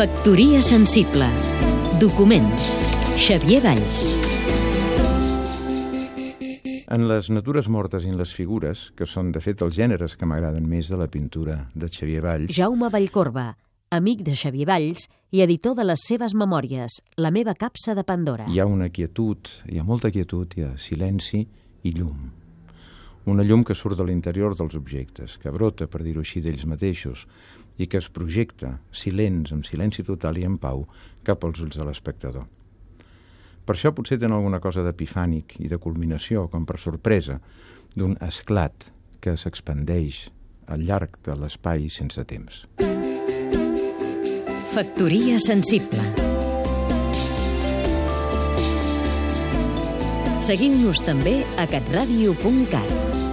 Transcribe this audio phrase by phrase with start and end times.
[0.00, 1.26] Factoria sensible.
[2.00, 2.78] Documents.
[3.20, 4.14] Xavier Valls.
[6.88, 10.24] En les natures mortes i en les figures, que són de fet els gèneres que
[10.24, 13.50] m'agraden més de la pintura de Xavier Valls, Jaume Vallcorba,
[13.92, 15.04] amic de Xavier Valls
[15.36, 18.48] i editor de les seves memòries, La meva capsa de Pandora.
[18.48, 21.44] hi ha una quietud, hi ha molta quietud, hi ha silenci
[21.84, 22.30] i llum.
[23.26, 27.26] Una llum que surt de l'interior dels objectes, que brota, per dir-ho així, d'ells mateixos,
[27.80, 30.84] i que es projecta, silents, amb silenci total i en pau,
[31.24, 32.44] cap als ulls de l'espectador.
[33.64, 37.38] Per això potser tenen alguna cosa d'epifànic i de culminació, com per sorpresa,
[37.96, 40.26] d'un esclat que s'expandeix
[40.70, 42.64] al llarg de l'espai sense temps.
[44.70, 46.04] Factoria sensible.
[50.40, 53.29] Seguim-nos també a catradio.cat.